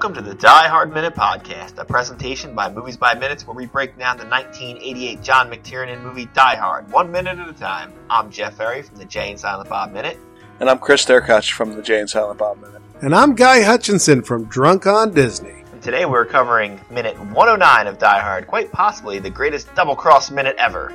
[0.00, 3.66] Welcome to the Die Hard Minute Podcast, a presentation by Movies by Minutes where we
[3.66, 7.92] break down the 1988 John McTiernan movie Die Hard, one minute at a time.
[8.08, 10.16] I'm Jeff Ferry from the Jay and Silent Bob Minute.
[10.58, 12.80] And I'm Chris Derkach from the Jay and Silent Bob Minute.
[13.02, 15.64] And I'm Guy Hutchinson from Drunk on Disney.
[15.70, 20.30] And today we're covering minute 109 of Die Hard, quite possibly the greatest double cross
[20.30, 20.94] minute ever.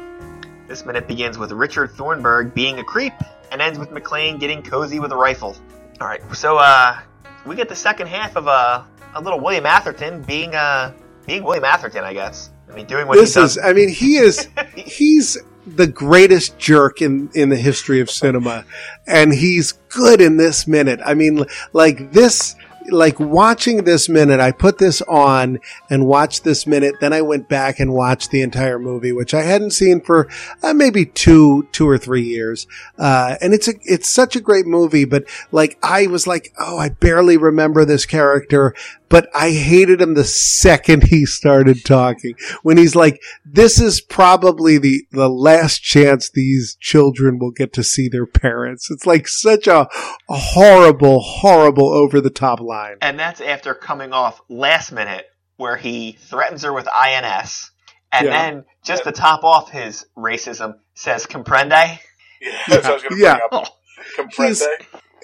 [0.68, 3.14] This minute begins with Richard Thornburg being a creep
[3.52, 5.56] and ends with McClane getting cozy with a rifle.
[6.02, 7.00] Alright, so uh,
[7.46, 8.84] we get the second half of uh,
[9.16, 10.94] a little William Atherton being uh,
[11.26, 12.52] being William Atherton, I guess.
[12.70, 13.58] I mean, doing what this he does.
[13.58, 13.64] is.
[13.64, 14.48] I mean, he is.
[14.76, 18.66] he's the greatest jerk in in the history of cinema,
[19.08, 21.00] and he's good in this minute.
[21.04, 22.56] I mean, like this.
[22.92, 25.58] Like watching this minute, I put this on
[25.90, 26.94] and watched this minute.
[27.02, 30.30] Then I went back and watched the entire movie, which I hadn't seen for
[30.62, 32.68] uh, maybe two, two or three years.
[32.96, 36.78] Uh, and it's a, it's such a great movie, but like I was like, oh,
[36.78, 38.76] I barely remember this character,
[39.10, 42.36] but I hated him the second he started talking.
[42.64, 47.84] When he's like, this is probably the, the last chance these children will get to
[47.84, 48.90] see their parents.
[48.90, 49.82] It's like such a,
[50.30, 52.98] a horrible, horrible over the top line.
[53.02, 55.26] And that's after coming off last minute
[55.58, 57.72] where he threatens her with INS.
[58.12, 58.32] And Yeah.
[58.32, 62.00] then, just to top off his racism, says comprende.
[62.42, 63.40] Yeah, that's what I was going to Yeah.
[63.50, 63.78] bring up.
[64.18, 64.66] Comprende.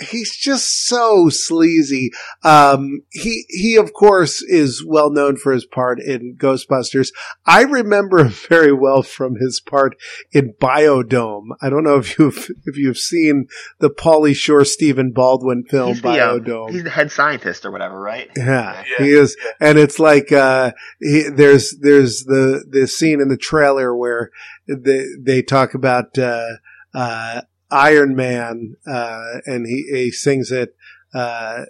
[0.02, 2.12] He's just so sleazy.
[2.44, 7.10] Um, he, he of course is well known for his part in Ghostbusters.
[7.46, 9.96] I remember him very well from his part
[10.32, 11.50] in Biodome.
[11.62, 13.48] I don't know if you've, if you've seen
[13.80, 16.72] the Pauly Shore Stephen Baldwin film He's the, uh, Biodome.
[16.72, 18.30] he's the head scientist or whatever, right?
[18.36, 19.52] Yeah, Yeah, he is, yeah.
[19.70, 24.32] and it's like uh, he, there's there's the the scene in the trailer where
[24.68, 26.48] they they talk about uh,
[26.94, 27.42] uh,
[27.72, 30.76] Iron Man, uh, and he he sings it
[31.14, 31.66] uh,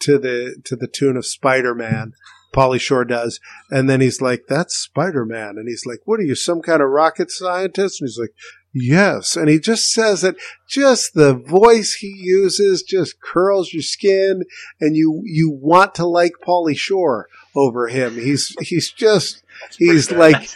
[0.00, 2.14] to the to the tune of Spider Man.
[2.54, 3.40] Pauly Shore does,
[3.70, 6.82] and then he's like, "That's Spider Man," and he's like, "What are you, some kind
[6.82, 8.34] of rocket scientist?" And he's like,
[8.72, 10.36] "Yes," and he just says it.
[10.68, 14.44] Just the voice he uses just curls your skin
[14.80, 18.14] and you you want to like Pauly Shore over him.
[18.14, 19.43] He's he's just
[19.78, 20.48] he's like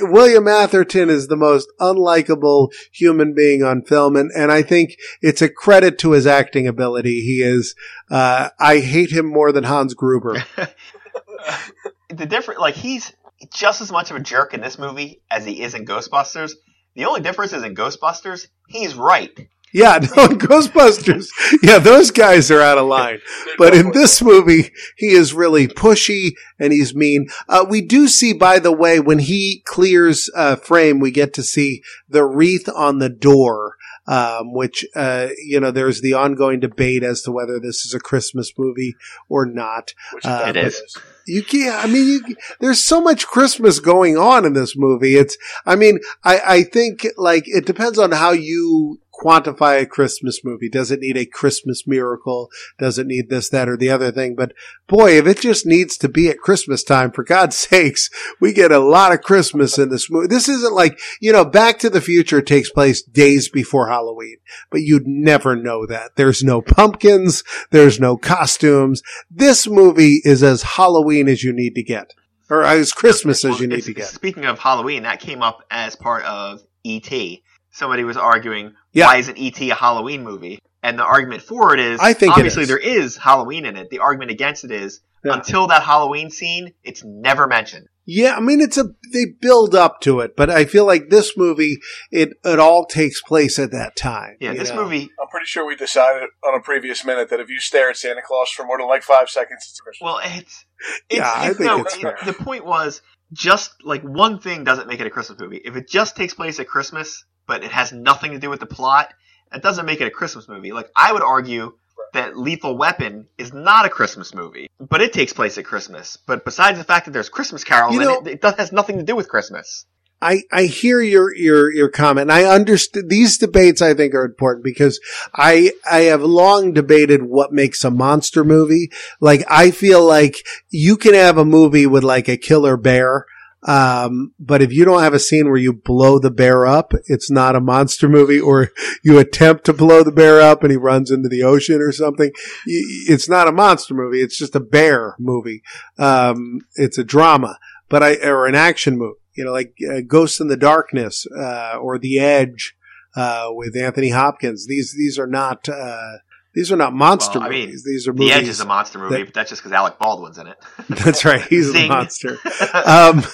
[0.00, 5.42] William Atherton is the most unlikable human being on film, and and I think it's
[5.42, 7.20] a credit to his acting ability.
[7.20, 7.74] He is.
[8.10, 10.44] Uh, I hate him more than Hans Gruber.
[12.08, 13.12] the different, like, he's
[13.52, 16.52] just as much of a jerk in this movie as he is in Ghostbusters.
[16.94, 19.48] The only difference is in Ghostbusters, he's right.
[19.72, 21.28] Yeah, no, Ghostbusters.
[21.62, 23.20] Yeah, those guys are out of line.
[23.58, 27.28] But in this movie, he is really pushy and he's mean.
[27.48, 31.42] Uh, we do see, by the way, when he clears uh, frame, we get to
[31.42, 33.74] see the wreath on the door.
[34.08, 37.98] Um, which, uh, you know, there's the ongoing debate as to whether this is a
[37.98, 38.94] Christmas movie
[39.28, 39.94] or not.
[40.12, 41.02] Which Uh, It.
[41.26, 45.16] You can't, I mean, you, there's so much Christmas going on in this movie.
[45.16, 50.44] It's, I mean, I, I think like it depends on how you quantify a Christmas
[50.44, 50.68] movie.
[50.68, 52.50] Does it need a Christmas miracle?
[52.78, 54.34] Does it need this, that, or the other thing?
[54.34, 54.52] But
[54.86, 58.10] boy, if it just needs to be at Christmas time, for God's sakes,
[58.40, 60.28] we get a lot of Christmas in this movie.
[60.28, 64.36] This isn't like, you know, Back to the Future takes place days before Halloween,
[64.70, 66.16] but you'd never know that.
[66.16, 67.42] There's no pumpkins.
[67.70, 69.02] There's no costumes.
[69.30, 72.12] This movie is as Halloween as you need to get.
[72.48, 74.06] Or as Christmas as you need to get.
[74.06, 77.42] Speaking of Halloween, that came up as part of E.T.
[77.72, 79.06] Somebody was arguing, Yeah.
[79.06, 79.70] why isn't E.T.
[79.70, 80.58] a Halloween movie?
[80.82, 82.68] And the argument for it is, I think obviously is.
[82.68, 83.90] there is Halloween in it.
[83.90, 85.34] The argument against it is, Yeah.
[85.34, 87.88] until that Halloween scene, it's never mentioned.
[88.08, 91.36] Yeah, I mean it's a they build up to it, but I feel like this
[91.36, 91.78] movie
[92.12, 94.36] it it all takes place at that time.
[94.38, 94.84] Yeah, this know?
[94.84, 97.96] movie, I'm pretty sure we decided on a previous minute that if you stare at
[97.96, 100.04] Santa Claus for more than like five seconds, it's Christmas.
[100.06, 100.64] well, it's,
[101.10, 102.16] it's, Yeah, I think no, it's it- fair.
[102.24, 103.02] the point was,
[103.32, 105.60] just like one thing doesn't make it a Christmas movie.
[105.64, 108.66] If it just takes place at Christmas, but it has nothing to do with the
[108.66, 109.12] plot,
[109.52, 110.72] that doesn't make it a Christmas movie.
[110.72, 111.74] Like, I would argue
[112.12, 116.16] that Lethal Weapon is not a Christmas movie, but it takes place at Christmas.
[116.26, 118.98] But besides the fact that there's Christmas carols You know- it, it does, has nothing
[118.98, 119.86] to do with Christmas.
[120.22, 122.30] I, I hear your, your, your comment.
[122.30, 124.98] I understand these debates I think are important because
[125.34, 128.90] I, I have long debated what makes a monster movie.
[129.20, 130.36] Like I feel like
[130.70, 133.26] you can have a movie with like a killer bear.
[133.66, 137.30] Um, but if you don't have a scene where you blow the bear up, it's
[137.30, 138.70] not a monster movie or
[139.04, 142.30] you attempt to blow the bear up and he runs into the ocean or something.
[142.66, 144.22] It's not a monster movie.
[144.22, 145.62] It's just a bear movie.
[145.98, 147.58] Um, it's a drama,
[147.88, 151.76] but I, or an action movie you know, like uh, Ghost in the Darkness uh,
[151.78, 152.74] or The Edge
[153.14, 154.66] uh, with Anthony Hopkins.
[154.66, 156.18] These these are not uh,
[156.54, 157.84] These are not monster Well, I mean, movies.
[157.84, 158.32] These are The.
[158.32, 160.56] Edge is a monster movie, that- but that's just because Alec Baldwin's in it.
[160.88, 161.42] That's right.
[161.42, 162.38] He's a monster.
[162.72, 163.24] Um,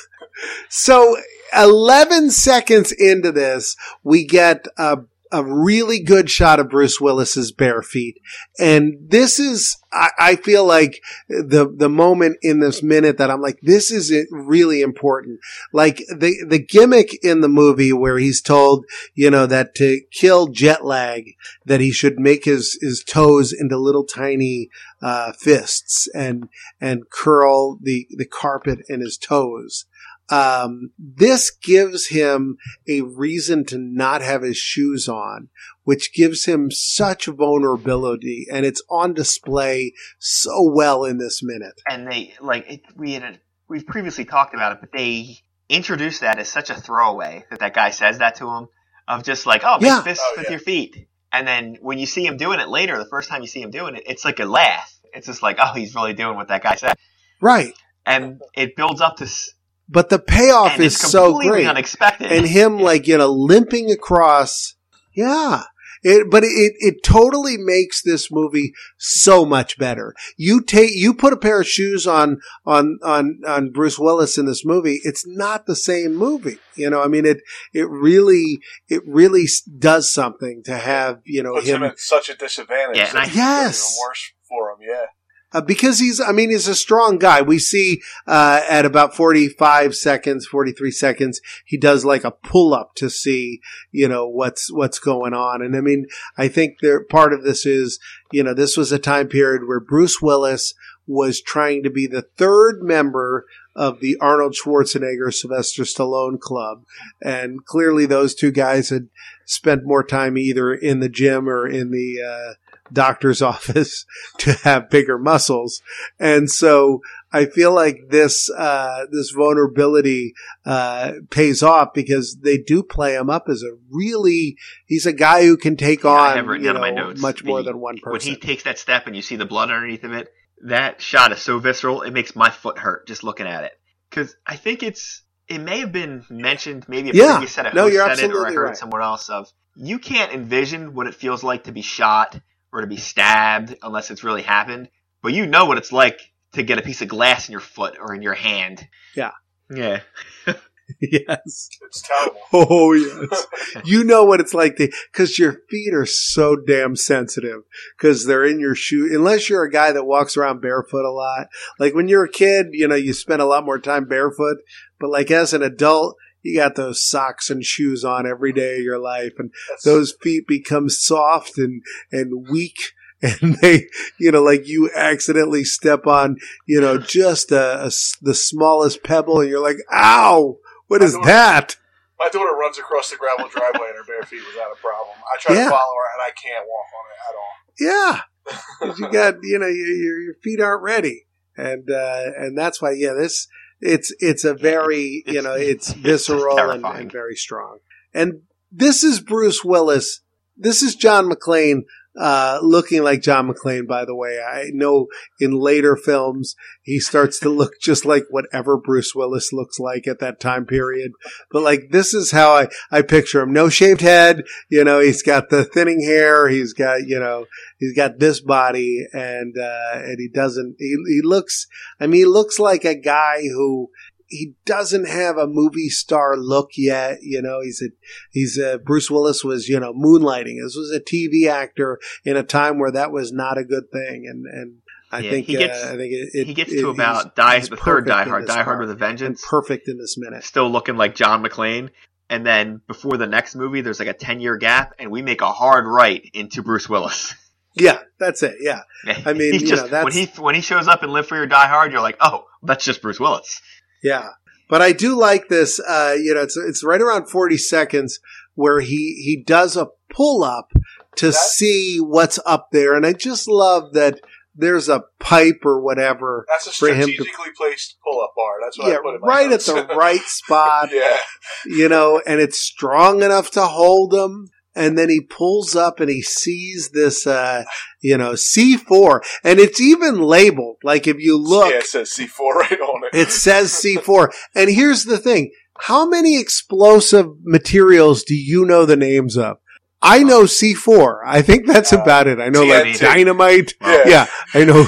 [0.69, 1.17] so
[1.57, 4.99] 11 seconds into this, we get a,
[5.31, 8.19] a really good shot of Bruce Willis's bare feet.
[8.59, 13.41] And this is, I, I feel like the, the moment in this minute that I'm
[13.41, 15.41] like, this is really important.
[15.73, 18.85] Like the, the gimmick in the movie where he's told,
[19.15, 21.35] you know, that to kill jet lag,
[21.65, 24.69] that he should make his, his toes into little tiny,
[25.01, 26.49] uh, fists and,
[26.81, 29.87] and curl the, the carpet in his toes.
[30.33, 32.57] Um, this gives him
[32.89, 35.49] a reason to not have his shoes on,
[35.85, 41.75] which gives him such vulnerability and it's on display so well in this minute.
[41.89, 45.37] and they like it, we had we've previously talked about it, but they
[45.69, 48.69] introduced that as such a throwaway that that guy says that to him
[49.09, 50.03] of just like, oh, make Yeah.
[50.03, 50.51] fists Oh, with yeah.
[50.53, 53.49] your feet, and then when you see him doing it later, the first time you
[53.49, 54.95] see him doing it, it's like a laugh.
[55.15, 56.97] It's just like, oh, he's really doing what that guy said,
[57.41, 57.73] Right.
[58.07, 59.51] and it builds up to s-
[59.93, 61.67] But the payoff and is it's so great.
[61.67, 64.75] unexpected, and him like you know limping across
[65.15, 65.65] yeah
[66.05, 70.15] it, but it, it totally makes this movie so much better.
[70.37, 74.47] You take, you put a pair of shoes on, on, on, on Bruce Willis in
[74.47, 74.99] this movie.
[75.05, 76.59] It's not the same movie.
[76.75, 77.39] You know, I mean, it,
[77.73, 79.45] it really, it really
[79.79, 82.97] does something to have, you know, Puts him him, at such a disadvantage.
[82.97, 83.93] Yeah, and I- it's Yes.
[83.95, 84.79] even worse for him.
[84.81, 85.05] Yeah.
[85.53, 87.43] Uh, because he's, I mean, he's a strong guy.
[87.43, 92.95] We see, uh, at about 45 seconds, 43 seconds, he does like a pull up
[92.97, 93.61] to see,
[93.91, 95.63] you know, what's, what's going on.
[95.63, 96.07] And I mean,
[96.37, 97.99] I think there, part of this is,
[98.33, 100.75] you know, this was a time period where Bruce Willis
[101.07, 106.85] was trying to be the third member of the Arnold Schwarzenegger Sylvester Stallone club.
[107.21, 109.09] And clearly those two guys had
[109.45, 112.55] spent more time either in the gym or in the, uh,
[112.93, 114.05] doctor's office
[114.39, 115.81] to have bigger muscles.
[116.19, 117.01] And so
[117.33, 120.35] I feel like this, uh, this vulnerability,
[120.67, 124.57] uh, pays off because they do play him up as a really,
[124.87, 127.97] he's a guy who can take Yeah, on, you know, much more the- than one
[127.99, 128.13] person.
[128.13, 130.29] when he takes that step and you see the blood underneath of it,
[130.65, 133.73] that shot is so visceral, it makes my foot hurt just looking at it.
[134.11, 137.33] Because I think it's, it may have been mentioned, maybe a Yeah.
[137.33, 138.77] previous set of No, you're said it, or I heard right.
[138.77, 142.39] somewhere else of, you can't envision what it feels like to be shot
[142.73, 144.89] or to be stabbed unless it's really happened,
[145.23, 146.21] but you know what it's like
[146.53, 148.87] to get a piece of glass in your foot or in your hand.
[149.15, 149.33] Yeah.
[149.71, 150.01] Yeah.
[151.01, 151.69] yes.
[151.83, 152.41] It's terrible.
[152.53, 153.47] Oh, yes.
[153.85, 157.63] you know what it's like to, cause your feet are so damn sensitive
[157.99, 159.09] cause they're in your shoe.
[159.13, 161.49] Unless you're a guy that walks around barefoot a lot.
[161.79, 164.59] Like when you're a kid, you know, you spend a lot more time barefoot,
[164.99, 168.83] but like as an adult, you got those socks and shoes on every day of
[168.83, 169.51] your life and
[169.85, 172.77] those feet become soft and, and weak.
[173.25, 173.87] And they,
[174.19, 177.91] you know, like you accidentally step on, you know, just a, a
[178.21, 180.57] the smallest pebble and you're like, ow,
[180.89, 181.25] what is I know.
[181.27, 181.77] that?
[182.19, 185.17] my daughter runs across the gravel driveway in her bare feet without a problem.
[185.23, 185.65] I try Yeah.
[185.65, 188.91] to follow her, and I can't walk on it at all.
[188.91, 188.99] Yeah.
[189.07, 191.27] you got, you know, your, your, your feet aren't ready.
[191.57, 193.47] And, uh, and that's why, yeah, this,
[193.83, 197.79] it's, it's a very, you know, it's- visceral and, and very strong.
[198.15, 200.21] And this is Bruce Willis.
[200.57, 201.83] This is John McClane,
[202.19, 204.39] uh, looking like John McClane, by the way.
[204.39, 205.07] I know
[205.41, 210.19] in later films, he starts to look just like whatever Bruce Willis looks like at
[210.19, 211.13] that time period.
[211.51, 213.53] But like, this is how I, I picture him.
[213.53, 214.43] No shaved head.
[214.69, 216.49] You know, he's got the thinning hair.
[216.49, 217.47] He's got, you know,
[217.79, 221.67] he's got this body and, uh, and he doesn't, he, he looks,
[222.01, 223.91] I mean, he looks like a guy who,
[224.33, 227.19] he doesn't have a movie star look yet.
[227.23, 227.91] You know, he's a,
[228.31, 230.57] he's a, Bruce Willis was, you know, moonlighting.
[230.63, 234.27] This was a TV actor in a time where that was not a good thing.
[234.29, 234.79] And, and
[235.13, 236.95] I Yeah, think, he gets- uh, I think it, it he gets it- to he's-
[236.95, 239.45] about Die, he's the third Die Hard, Die Hard with a Vengeance.
[239.49, 240.43] perfect in this minute.
[240.45, 241.91] still looking like John McClane.
[242.31, 245.43] And then before the next movie, there's like a 10 year gap, and we make
[245.43, 247.35] a hard right into Bruce Willis.
[247.75, 248.57] Yeah, that's it.
[248.61, 248.81] Yeah.
[249.25, 251.29] I mean, He's you just, know, that's- when he when he shows up in Live
[251.29, 253.63] Free or Die Hard, you're like, oh, that's just Bruce Willis.
[254.03, 254.31] Yeah.
[254.69, 258.21] But I do like this, uh, you know, it's, it's right around 40 seconds
[258.55, 260.73] where he, he does a pull up
[261.17, 262.95] to That- see what's up there.
[262.97, 264.21] And I just love that
[264.55, 266.47] there's a pipe or whatever.
[266.49, 268.53] That's a him to- strategically placed pull-up bar.
[268.63, 271.19] That's what Yeah, I put in right at the right spot, yeah,
[271.67, 274.49] you know, and it's strong enough to hold him.
[274.75, 277.65] And then he pulls up and he sees this, uh,
[278.01, 280.77] you know, C4 and it's even labeled.
[280.83, 281.79] Like if you look, yeah.
[281.79, 283.17] It says C4 right on it.
[283.17, 284.33] It says C4.
[284.55, 285.53] And here's the thing.
[285.81, 289.57] How many explosive materials do you know the names of?
[290.03, 291.21] I know C4.
[291.25, 292.41] I think that's Uh, about it.
[292.41, 293.01] I know like TNT.
[293.01, 293.75] dynamite.
[293.83, 294.03] Yeah.
[294.07, 294.85] Yeah, I know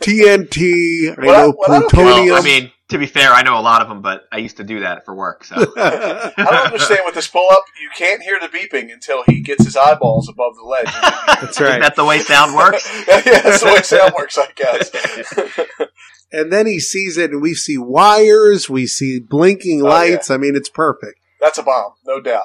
[0.00, 1.10] TNT.
[1.10, 2.26] I What know I don't plutonium.
[2.34, 4.56] Well, I mean, to be fair, I know a lot of them, but I used
[4.58, 5.44] to do that for work.
[5.44, 7.64] So I don't understand with this pull up.
[7.82, 10.86] You can't hear the beeping until he gets his eyeballs above the ledge.
[11.26, 11.80] that's is right.
[11.80, 12.88] that the way sound works?
[13.08, 15.88] yeah, that's the way sound works, I guess.
[16.32, 18.68] And then he sees it, and we see wires.
[18.68, 20.30] We see blinking Oh, lights.
[20.30, 21.18] I mean, it's perfect.
[21.40, 22.42] that's a bomb, no doubt.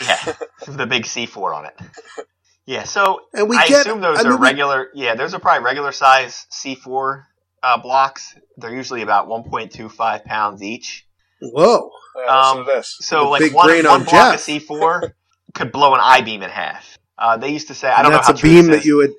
[0.00, 0.32] Yeah,
[0.68, 1.74] the big C4 on it.
[2.66, 3.82] Yeah, so And we I get.
[3.82, 4.88] assume those I are mean, we- regular.
[4.94, 7.24] Yeah, those are probably regular size C4
[7.62, 8.34] uh, blocks.
[8.56, 11.06] They're usually about 1.25 pounds each.
[11.42, 11.90] Whoa!
[12.26, 12.96] Um, listen to this.
[12.96, 14.34] The So, like one, brain one on block Jeff.
[14.36, 15.12] of C4
[15.54, 16.96] could blow an I beam in half.
[17.18, 18.78] Uh, they used to say, I don't know that's how a true beam this that
[18.78, 18.86] is.
[18.86, 19.12] you would.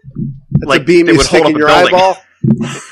[0.53, 1.96] That's Like, a beam they you would stick hold in up your a building.
[1.96, 2.17] eyeball.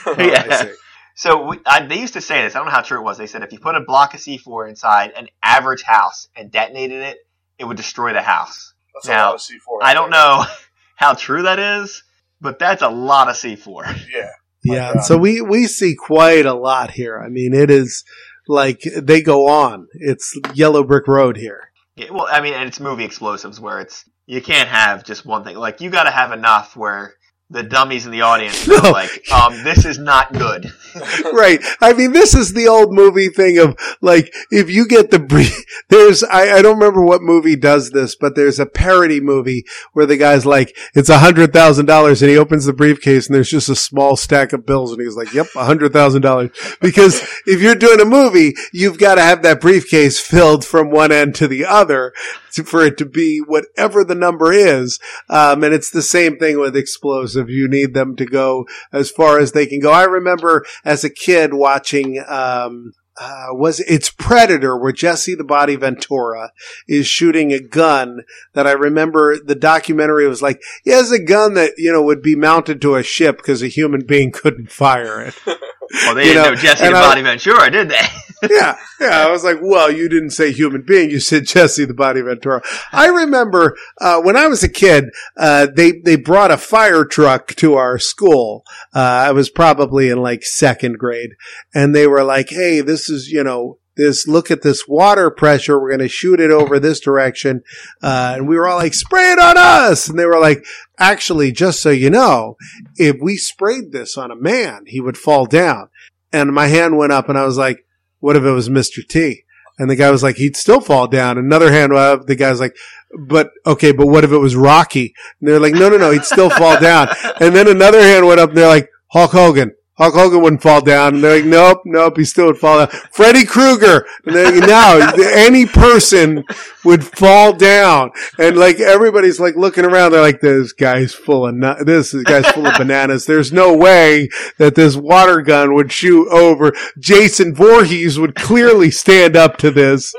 [0.05, 0.55] Oh, Yeah.
[0.65, 0.71] see.
[1.15, 2.55] So we, I, they used to say this.
[2.55, 3.17] I don't know how true it was.
[3.17, 7.01] They said if you put a block of C4 inside an average house and detonated
[7.01, 7.17] it,
[7.63, 8.73] it would destroy the house.
[8.93, 9.79] That's now, a lot of C4.
[9.81, 10.43] I don't know
[10.95, 12.03] how true that is,
[12.39, 13.99] but that's a lot of C4.
[14.13, 14.29] Yeah.
[14.65, 15.03] Yeah, God.
[15.03, 17.19] so we we see quite a lot here.
[17.19, 18.05] I mean, it is
[18.47, 19.87] like they go on.
[19.93, 21.69] It's Yellow Brick Road here.
[21.97, 25.43] Yeah, well, I mean, and it's movie explosives where it's you can't have just one
[25.43, 25.57] thing.
[25.57, 27.15] Like you got to have enough where
[27.53, 28.77] the dummies in the audience No.
[28.77, 30.73] are like, um, this is not good.
[31.33, 31.59] right.
[31.81, 35.55] I mean, this is the old movie thing of like, if you get the brief,
[35.89, 40.05] there's, I, I don't remember what movie does this, but there's a parody movie where
[40.05, 43.49] the guy's like, it's a hundred thousand dollars and he opens the briefcase and there's
[43.49, 46.51] just a small stack of bills and he's like, yep, a hundred thousand dollars.
[46.81, 51.11] Because if you're doing a movie, you've got to have that briefcase filled from one
[51.11, 52.13] end to the other
[52.53, 54.99] to, for it to be whatever the number is.
[55.29, 57.42] Um, and it's the same thing with explosive.
[57.49, 59.91] You need them to go as far as they can go.
[59.91, 65.75] I remember as a kid watching, um, uh, was it's Predator where Jesse the Body
[65.75, 66.51] Ventura
[66.87, 68.23] is shooting a gun
[68.53, 72.21] that I remember the documentary was like, he has a gun that, you know, would
[72.21, 75.35] be mounted to a ship because a human being couldn't fire it.
[76.05, 77.97] Well, they You didn't know, know, Jesse the I- Body Ventura, did they?
[78.49, 79.25] yeah, yeah.
[79.25, 81.09] I was like, well, you didn't say human being.
[81.09, 82.61] You said Jesse the Body Ventura.
[82.91, 85.05] I remember uh, when I was a kid,
[85.37, 88.63] uh, they they brought a fire truck to our school.
[88.93, 91.31] Uh, I was probably in like second grade,
[91.73, 95.79] and they were like, "Hey, this is you know." This look at this water pressure.
[95.79, 97.61] We're going to shoot it over this direction,
[98.01, 100.65] uh, and we were all like, "Spray it on us!" And they were like,
[100.97, 102.57] "Actually, just so you know,
[102.95, 105.89] if we sprayed this on a man, he would fall down."
[106.31, 107.85] And my hand went up, and I was like,
[108.23, 109.05] what if it was Mr.
[109.05, 109.43] T?
[109.77, 111.37] And the guy was like, he'd still fall down.
[111.37, 112.25] Another hand went up.
[112.25, 112.73] The guy's like,
[113.19, 115.13] but okay, but what if it was Rocky?
[115.41, 117.09] And they're like, no, no, no, he'd still fall down.
[117.41, 119.75] And then another hand went up and they're like, Hulk Hogan.
[119.95, 121.15] Hulk Hogan wouldn't fall down.
[121.15, 122.87] And they're like, nope, nope, he still would fall down.
[123.11, 124.05] Freddy Krueger.
[124.25, 126.43] And they're like, no, any person
[126.83, 128.11] would fall down.
[128.39, 130.11] And like everybody's like looking around.
[130.11, 133.25] They're like, this guy's full of, nu- this guy's full of bananas.
[133.25, 136.73] There's no way that this water gun would shoot over.
[136.99, 140.13] Jason Voorhees would clearly stand up to this.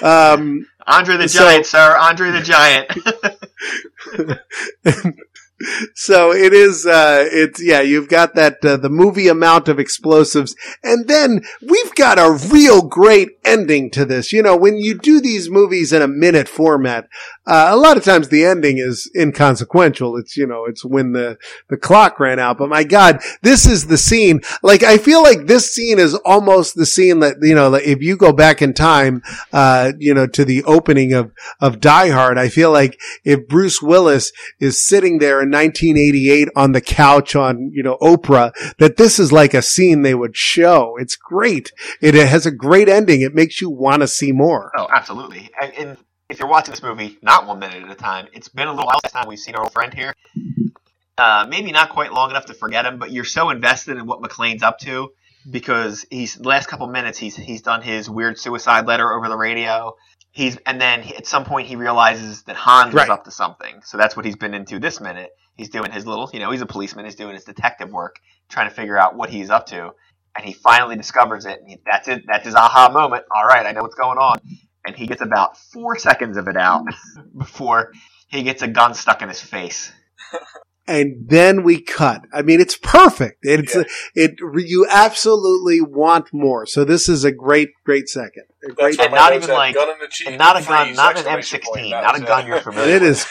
[0.00, 1.96] Um, Andre the So- Giant, sir.
[1.98, 2.88] Andre the Giant.
[5.94, 10.54] so it is uh it's yeah you've got that uh, the movie amount of explosives.
[10.82, 14.32] And then we've got a real great ending to this.
[14.32, 17.08] You know when you do these movies in a minute format
[17.46, 20.16] uh, a lot of times the ending is inconsequential.
[20.16, 21.38] It's you know it's when the
[21.68, 22.58] the clock ran out.
[22.58, 24.40] But my god this is the scene.
[24.62, 28.16] Like i feel like this scene is almost the scene that you know if you
[28.16, 32.48] go back in time uh you know to the opening of of die hard i
[32.48, 37.82] feel like if bruce willis is sitting there in 1988 on the couch on, you
[37.82, 40.96] know, Oprah, that this is like a scene they would show.
[40.98, 41.72] It's great.
[42.00, 43.20] It, it has a great ending.
[43.20, 44.72] It makes you want to see more.
[44.76, 45.50] oh, absolutely.
[45.60, 45.96] And, and
[46.28, 48.86] if you're watching this movie, not one minute at a time, it's been a little
[48.86, 50.14] while since time we've seen our old friend here.
[51.18, 54.20] Uh, maybe not quite long enough to forget him, but you're so invested in what
[54.22, 55.12] McClane's up to
[55.50, 59.36] because he's the last couple minutes he's he's done his weird suicide letter over the
[59.36, 59.94] radio.
[60.30, 63.08] He's and then he, at some point he realizes that Hans Right.
[63.08, 63.82] was up to something.
[63.84, 65.30] So that's what he's been into this minute.
[65.56, 67.04] He's doing his little, you know, he's a policeman.
[67.04, 68.16] He's doing his detective work,
[68.48, 69.90] trying to figure out what he's up to.
[70.36, 71.60] And he finally discovers it.
[71.60, 72.22] And he, that's it.
[72.26, 73.24] That's his aha moment.
[73.34, 74.38] All right, I know what's going on.
[74.86, 76.84] And he gets about four seconds of it out
[77.38, 77.92] before
[78.28, 79.92] he gets a gun stuck in his face.
[80.88, 82.22] And then we cut.
[82.34, 83.38] I mean, it's perfect.
[83.42, 83.82] It's, Yeah.
[84.16, 86.66] it, you absolutely want more.
[86.66, 88.42] So this is a great, great second.
[88.68, 91.16] A great, And not even like- gun in the cheek, And not a gun, not
[91.16, 93.10] an M16, not a gun you're familiar it with.
[93.10, 93.26] is,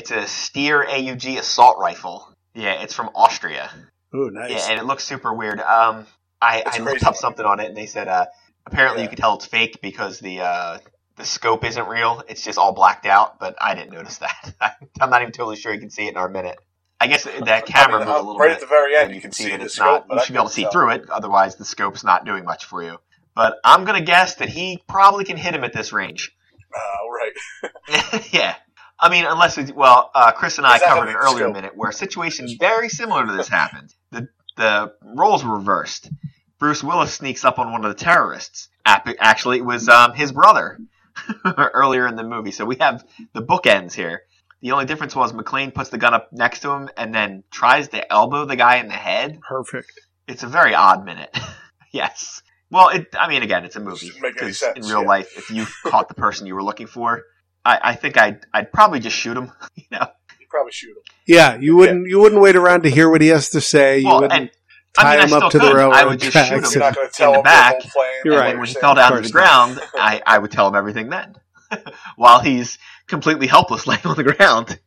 [0.00, 2.34] It's a Steyr AUG assault rifle.
[2.54, 3.70] Yeah, it's from Austria.
[4.14, 4.50] oh, nice.
[4.50, 5.60] Yeah, and it looks super weird.
[5.60, 6.06] Um,
[6.40, 8.26] I, I looked up something on it, and they said uh,
[8.66, 9.10] apparently you Yeah.
[9.10, 10.78] could tell it's fake because the uh,
[11.16, 12.22] the scope isn't real.
[12.28, 14.54] It's just all blacked out, but I didn't notice that.
[15.00, 16.58] I'm not even totally sure you can see it in our minute.
[16.98, 18.54] I guess that camera I mean, moved a little right bit.
[18.54, 20.14] at the very end, you can see see that it's scope, not.
[20.16, 20.72] You should be able to see tell.
[20.72, 21.10] through it.
[21.10, 22.96] Otherwise, the scope's not doing much for you.
[23.36, 26.32] But I'm gonna guess that he probably can hit him at this range.
[26.74, 28.28] Uh, right.
[28.32, 28.54] yeah.
[29.00, 31.54] I mean, unless it's, well, uh, Chris and I covered an earlier scope?
[31.54, 33.94] minute where a situation very similar to this happened.
[34.10, 36.10] The the roles were reversed.
[36.58, 38.68] Bruce Willis sneaks up on one of the terrorists.
[38.84, 40.78] Actually, it was um, his brother
[41.56, 42.50] earlier in the movie.
[42.50, 44.22] So we have the bookends here.
[44.60, 47.88] The only difference was McClane puts the gun up next to him and then tries
[47.88, 49.40] to elbow the guy in the head.
[49.40, 49.90] Perfect.
[50.28, 51.34] It's a very odd minute.
[51.92, 52.42] yes.
[52.70, 53.06] Well, it.
[53.18, 54.08] I mean, again, it's a movie.
[54.08, 55.08] Doesn't make any 'cause sense, in real yeah.
[55.08, 57.22] life, if you caught the person you were looking for,
[57.70, 59.52] I, I think I'd I'd probably just shoot him.
[59.76, 60.06] You know.
[60.40, 61.02] You probably shoot him.
[61.26, 63.98] Yeah, you wouldn't you wouldn't wait around to hear what he has to say.
[64.00, 64.50] You Well, wouldn't and
[64.98, 65.68] tie I mean, him still up to could.
[65.70, 67.76] the railroad I would just shoot him You're not going to tell the him back,
[67.82, 68.12] the whole plan.
[68.24, 68.58] You're right.
[68.58, 71.36] when he fell down to the ground, I, I would tell him everything then,
[72.16, 74.78] while he's completely helpless laying on the ground.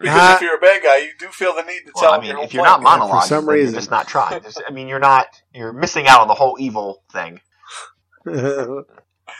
[0.00, 2.12] Because Uh, if you're a bad guy, you do feel the need to Well, tell
[2.12, 2.82] I him mean, your if you're plan.
[2.84, 3.72] not Yeah, for some reason.
[3.74, 4.40] you're just not trying.
[4.42, 5.26] There's- I mean, you're not.
[5.52, 7.40] You're missing out on the whole evil thing.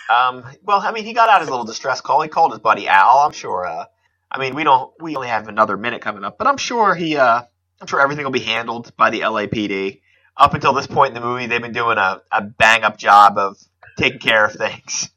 [0.09, 2.23] Um, well, I mean, he got out his little distress call.
[2.23, 3.19] He called his buddy Al.
[3.19, 3.67] I'm sure.
[3.67, 3.85] Uh,
[4.31, 4.93] I mean, we don't.
[5.01, 7.17] We only have another minute coming up, but I'm sure he.
[7.17, 7.43] Uh,
[7.81, 10.01] I'm sure everything will be handled by the LAPD.
[10.37, 13.39] Up until this point in the movie, they've been doing a, a bang up job
[13.39, 13.57] of
[13.97, 15.11] taking care of things.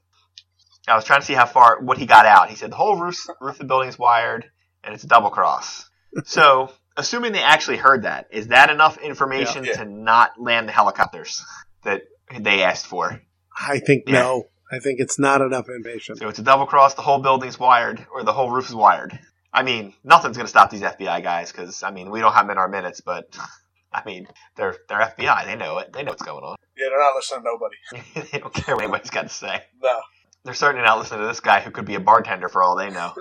[0.88, 2.50] I was trying to see how far what he got out.
[2.50, 4.46] He said the whole roof roof of the building is wired
[4.84, 5.88] and it's a double cross.
[6.26, 9.74] So, assuming they actually heard that, is that enough information Yeah.
[9.76, 11.42] to not land the helicopters
[11.86, 12.02] that
[12.38, 13.22] they asked for?
[13.58, 14.14] I think Yeah.
[14.24, 14.44] no.
[14.72, 16.16] I think it's not enough information.
[16.16, 16.94] So it's a double cross.
[16.94, 19.20] The whole building's wired, or the whole roof is wired.
[19.54, 22.52] I mean, nothing's gonna stop these FBI guys because I mean we don't have them
[22.52, 23.36] in our minutes, but
[23.94, 25.46] I mean they're they're FBI.
[25.46, 25.92] They know it.
[25.92, 26.56] They know what's going on.
[26.78, 28.30] Yeah, they're not listening to nobody.
[28.32, 29.62] they don't care what anybody's got to say.
[29.82, 30.00] No.
[30.44, 32.90] They're certainly not listening to this guy who could be a bartender for all they
[32.90, 33.14] know.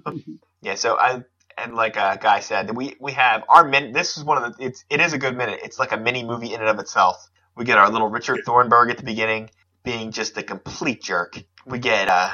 [0.62, 0.76] yeah.
[0.76, 1.22] So I
[1.58, 3.92] and like a guy said, we we have our min.
[3.92, 4.64] This is one of the.
[4.64, 5.60] It's it is a good minute.
[5.64, 7.28] It's like a mini movie in and of itself.
[7.56, 9.50] We get our little Richard Thornburg at the beginning
[9.84, 11.40] being just a complete jerk.
[11.66, 12.30] We get uh,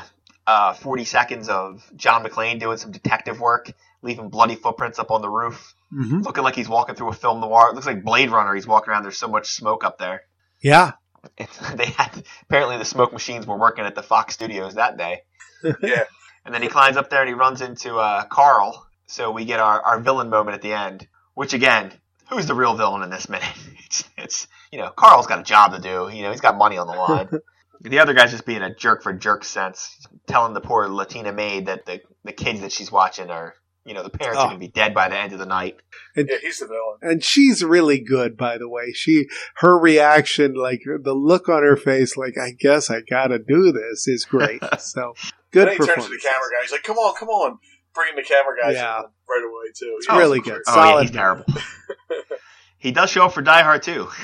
[0.47, 5.21] uh, 40 seconds of John McClane doing some detective work, leaving bloody footprints up on
[5.21, 7.71] the roof, hmm looking like he's walking through a film noir.
[7.71, 8.55] It looks like Blade Runner.
[8.55, 9.03] He's walking around.
[9.03, 10.23] There's so much smoke up there.
[10.63, 10.93] Yeah.
[11.37, 15.23] It's, they had apparently the smoke machines were working at the Fox Studios that day.
[15.83, 16.05] Yeah.
[16.43, 18.87] And then he climbs up there and he runs into uh, Carl.
[19.07, 21.07] So we get our, our villain moment at the end.
[21.35, 21.93] Which again,
[22.31, 23.53] who's the real villain in this minute?
[23.91, 26.09] It's it's you know Carl's got a job to do.
[26.15, 27.29] You know he's got money on the line.
[27.81, 29.97] the other guy's just being a jerk for jerk sense,
[30.29, 34.05] telling the poor Latina maid that the the kids that she's watching are you know
[34.05, 34.43] the parents Oh.
[34.43, 34.49] are ah.
[34.51, 35.77] gonna be dead by the end of the night.
[36.15, 36.99] And, Yeah, he's the villain.
[37.03, 38.93] And she's really good, by the way.
[38.93, 39.27] She,
[39.57, 44.07] her reaction, like the look on her face, like I guess I gotta do this,
[44.07, 44.63] is great.
[44.79, 45.15] So
[45.51, 46.63] good then he turns to the camera guy.
[46.63, 47.59] He's like, "Come on, come on!"
[47.93, 48.99] Bringing the camera guys Yeah.
[48.99, 49.95] in right away too.
[49.99, 50.51] It's Yeah, really oh, good.
[50.53, 50.63] great.
[50.69, 51.45] Oh yeah, Solid he's terrible.
[52.81, 54.09] he does show up for Die Hard too.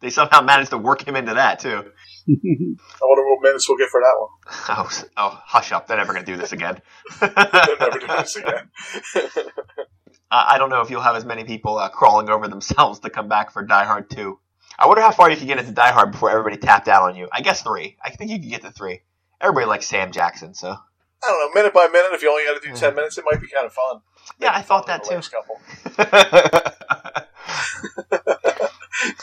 [0.00, 1.76] They somehow managed to work him into that too.
[1.78, 1.78] I
[2.28, 4.28] wonder what minutes we'll get for that one.
[4.76, 5.86] Oh, s- oh, hush up!
[5.86, 6.80] They're never going to do this again.
[7.20, 7.30] They'll
[7.78, 8.68] never do this again.
[10.30, 13.10] I I don't know if you'll have as many people uh, crawling over themselves to
[13.10, 14.36] come back for Die Hard 2.
[14.76, 17.14] I wonder how far you could get into Die Hard before everybody tapped out on
[17.14, 17.28] you.
[17.32, 17.96] I guess three.
[18.04, 19.02] I think you could get to three.
[19.40, 20.68] Everybody likes Sam Jackson, so.
[21.24, 22.12] I don't know, minute by minute.
[22.12, 24.00] If you only got to do ten minutes, it might be kind of fun.
[24.40, 26.91] Yeah, I thought Fun that with the too.
[28.10, 28.42] Last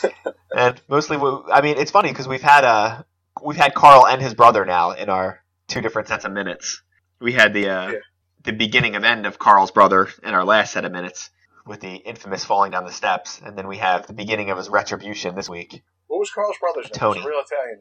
[0.02, 0.34] couple.
[0.56, 3.02] and mostly, we- I mean, it's funny because we've had uh,
[3.42, 6.82] we've had Carl and his brother now in our two different sets of minutes.
[7.20, 7.98] We had the uh, Yeah.
[8.44, 11.30] the beginning of end of Carl's brother in our last set of minutes
[11.66, 14.68] with the infamous falling down the steps, and then we have the beginning of his
[14.68, 15.82] retribution this week.
[16.08, 16.92] What was Carl's brother's name?
[16.94, 17.20] Tony.
[17.20, 17.78] A real Italian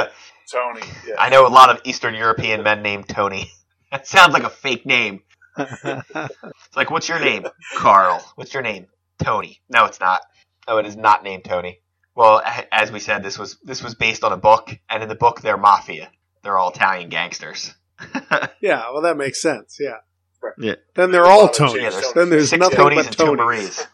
[0.00, 0.10] name.
[0.52, 0.82] Tony.
[1.06, 1.14] Yeah.
[1.18, 3.50] I know a lot of Eastern European men named Tony.
[3.92, 5.22] That sounds like a fake name.
[5.58, 7.44] It's like, what's your name?
[7.74, 8.22] Carl.
[8.36, 8.86] What's your name?
[9.20, 9.60] Tony.
[9.68, 10.20] No, it's not.
[10.68, 11.80] No, it is not named Tony.
[12.14, 15.14] Well, as we said, this was this was based on a book, and in the
[15.14, 16.10] book, they're mafia.
[16.42, 17.74] They're all Italian gangsters.
[18.60, 19.76] yeah, well, that makes sense.
[19.80, 19.98] Yeah.
[20.42, 20.54] Right.
[20.58, 20.74] Yeah.
[20.94, 21.72] Then they're all Yeah, Tonys.
[21.90, 23.36] there's then there's Six nothing Tonys but and Tonys.
[23.36, 23.86] Maries.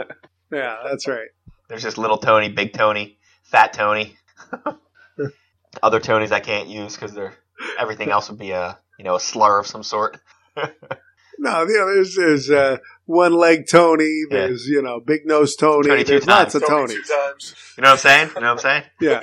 [0.52, 1.28] Yeah, that's right.
[1.68, 4.16] There's just little Tony, big Tony, fat Tony.
[5.82, 7.34] Other Tonys I can't use because they're
[7.78, 10.20] everything else would be a you know a slur of some sort.
[11.38, 14.22] No, you know, there's there's uh, one leg Tony.
[14.30, 14.46] Yeah.
[14.46, 15.88] There's you know big nose Tony.
[15.88, 16.96] Tony two there's lots of Tony Tonys.
[16.96, 17.54] two times.
[17.76, 18.28] You know what I'm saying?
[18.34, 18.82] You know what I'm saying?
[19.00, 19.20] Yeah,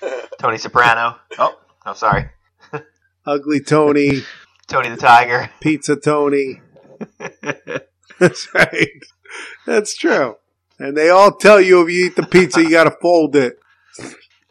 [0.00, 0.20] Yeah.
[0.38, 1.16] Tony Soprano.
[1.38, 2.30] Oh, oh, sorry.
[3.26, 4.22] ugly Tony,
[4.68, 5.50] Tony the Tiger.
[5.60, 6.60] pizza Tony.
[8.18, 9.02] That's right.
[9.66, 10.36] That's true.
[10.78, 13.58] And they all tell you if you eat the pizza, you got to fold it.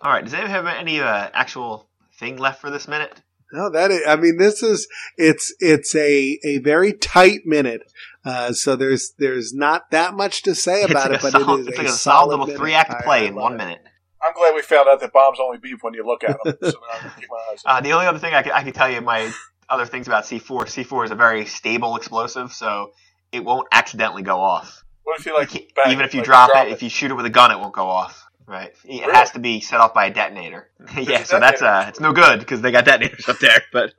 [0.02, 0.24] All right.
[0.24, 1.88] Does anyone have any uh, actual
[2.20, 3.22] thing left for this minute?
[3.52, 7.82] No, that is, I mean, this is it's it's a a very tight minute.
[8.24, 11.60] Uh, so there's there's not that much to say about it's it, like but solid,
[11.60, 13.80] it is it's a like a solid solid little three act play in one minute.
[14.22, 16.56] I'm glad we found out that bombs only beep when you look at them.
[16.62, 17.62] so now I can keep my eyes.
[17.66, 19.32] Uh, the only other thing I can, I can tell you, my
[19.70, 20.64] other things about C4.
[20.64, 22.92] C4 is a very stable explosive, so
[23.32, 24.84] it won't accidentally go off.
[25.04, 26.90] What if you like You can't- bang even if you like, drop, it, if you
[26.90, 28.26] shoot it with a gun, it won't go off.
[28.50, 28.74] Right?
[28.84, 29.14] It Really?
[29.14, 30.70] has to be set off by a detonator.
[30.98, 33.62] yeah, so that's uh, it's no good because they got detonators up there.
[33.72, 33.94] But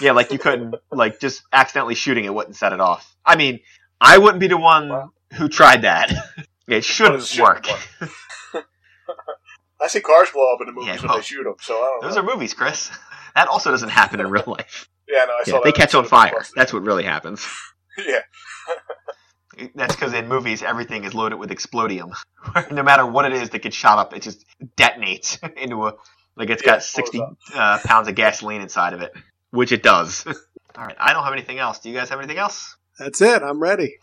[0.00, 3.14] yeah, like you couldn't like just accidentally shooting it wouldn't set it off.
[3.26, 3.60] I mean,
[4.00, 5.10] I wouldn't be the one Wow.
[5.34, 6.10] who tried that.
[6.68, 7.66] it shouldn't shouldn't work.
[9.82, 11.86] I see cars blow up in the movies Yeah, when they shoot them, so I
[11.86, 12.22] don't Those know.
[12.22, 12.90] are movies, Chris.
[13.34, 14.88] That also doesn't happen in real life.
[15.08, 15.64] yeah, no, I saw Yeah, that.
[15.64, 16.44] they catch on fire.
[16.54, 17.46] That's what really happens.
[17.98, 18.20] yeah.
[19.74, 22.12] That's because in movies everything is loaded with explodium.
[22.70, 24.44] no matter what it is that gets shot up, it just
[24.76, 25.94] detonates into a
[26.36, 27.20] like it's Yeah, got sixty
[27.54, 29.12] uh, pounds of gasoline inside of it,
[29.50, 30.24] which it does.
[30.76, 31.80] All right, I don't have anything else.
[31.80, 32.76] Do you guys have anything else?
[32.98, 33.42] That's it.
[33.42, 33.96] I'm ready.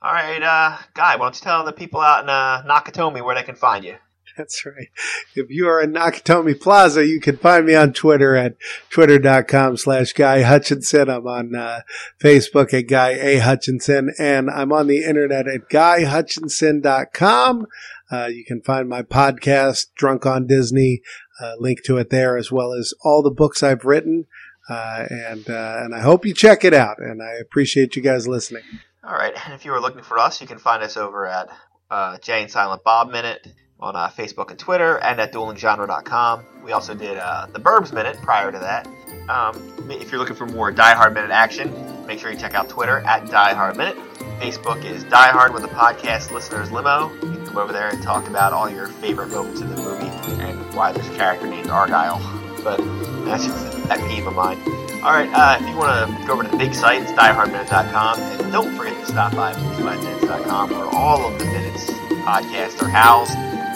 [0.00, 3.34] All right, uh, Guy, why don't you tell the people out in uh, Nakatomi where
[3.34, 3.96] they can find you?
[4.36, 4.88] That's right.
[5.34, 8.56] If you are in Nakatomi Plaza, you can find me on Twitter at
[8.90, 11.10] twitter.com slash Guy Hutchinson.
[11.10, 11.80] I'm on uh,
[12.20, 13.38] Facebook at Guy A.
[13.38, 17.66] Hutchinson, and I'm on the internet at GuyHutchinson.com.
[18.10, 21.02] Uh, you can find my podcast, Drunk on Disney,
[21.40, 24.26] uh, link to it there, as well as all the books I've written.
[24.68, 26.98] Uh, and uh, and I hope you check it out.
[26.98, 28.62] And I appreciate you guys listening.
[29.04, 31.48] All right, and if you are looking for us, you can find us over at
[31.90, 33.48] uh, Jay Silent Bob Minute
[33.82, 36.44] on uh, Facebook and Twitter, and at duelinggenre.com.
[36.64, 38.86] We also did uh, the Burbs Minute prior to that.
[39.28, 42.68] Um, if you're looking for more Die Hard Minute action, make sure you check out
[42.68, 43.96] Twitter at Die Hard Minute.
[44.40, 47.12] Facebook is Die Hard with a podcast listeners limo.
[47.14, 50.06] You can come over there and talk about all your favorite moments in the movie
[50.42, 52.20] and why there's a character named Argyle.
[52.62, 52.78] But
[53.24, 54.60] that's just pet peeve of mine.
[55.02, 58.20] All right, uh, if you want to go over to the big site, it's diehardminute.com.
[58.20, 61.90] And don't forget to stop by movieminutes.com where all of the minutes
[62.22, 63.32] podcasts are housed,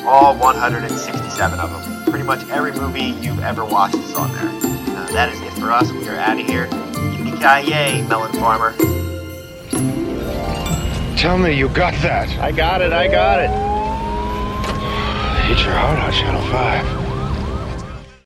[0.07, 2.05] all 167 of them.
[2.05, 4.49] Pretty much every movie you've ever watched is on there.
[4.49, 5.91] Uh, that is it for us.
[5.91, 6.67] We are out of here.
[6.67, 8.73] Yippee-ki-yay, Melon Farmer.
[11.17, 12.29] Tell me you got that.
[12.39, 13.51] I got it, I got it.
[15.47, 17.06] Hit your heart on Channel 5.